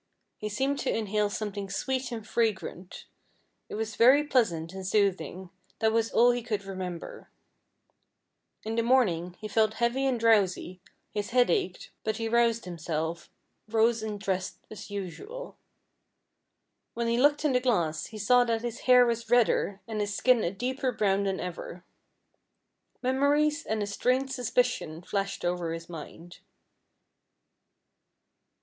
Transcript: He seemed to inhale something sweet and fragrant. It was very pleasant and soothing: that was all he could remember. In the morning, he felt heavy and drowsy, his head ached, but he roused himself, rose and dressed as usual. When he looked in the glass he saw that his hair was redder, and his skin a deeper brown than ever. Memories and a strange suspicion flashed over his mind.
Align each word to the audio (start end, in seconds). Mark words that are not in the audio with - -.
He 0.39 0.49
seemed 0.49 0.79
to 0.79 0.89
inhale 0.91 1.29
something 1.29 1.69
sweet 1.69 2.11
and 2.11 2.25
fragrant. 2.27 3.05
It 3.69 3.75
was 3.75 3.95
very 3.95 4.23
pleasant 4.23 4.73
and 4.73 4.83
soothing: 4.87 5.51
that 5.77 5.91
was 5.91 6.09
all 6.09 6.31
he 6.31 6.41
could 6.41 6.63
remember. 6.65 7.29
In 8.63 8.73
the 8.73 8.81
morning, 8.81 9.35
he 9.39 9.47
felt 9.47 9.75
heavy 9.75 10.07
and 10.07 10.19
drowsy, 10.19 10.81
his 11.13 11.29
head 11.29 11.51
ached, 11.51 11.91
but 12.03 12.17
he 12.17 12.27
roused 12.27 12.65
himself, 12.65 13.29
rose 13.67 14.01
and 14.01 14.19
dressed 14.19 14.57
as 14.71 14.89
usual. 14.89 15.55
When 16.95 17.07
he 17.07 17.19
looked 17.21 17.45
in 17.45 17.53
the 17.53 17.59
glass 17.59 18.07
he 18.07 18.17
saw 18.17 18.43
that 18.45 18.63
his 18.63 18.79
hair 18.89 19.05
was 19.05 19.29
redder, 19.29 19.81
and 19.87 20.01
his 20.01 20.15
skin 20.15 20.43
a 20.43 20.49
deeper 20.49 20.91
brown 20.91 21.25
than 21.25 21.39
ever. 21.39 21.85
Memories 23.03 23.67
and 23.67 23.83
a 23.83 23.85
strange 23.85 24.31
suspicion 24.31 25.03
flashed 25.03 25.45
over 25.45 25.71
his 25.71 25.87
mind. 25.87 26.39